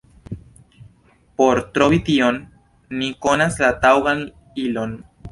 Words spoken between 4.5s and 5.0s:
ilon: